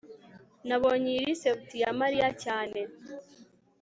[0.67, 2.79] nabonye iyi resept ya mariya cyane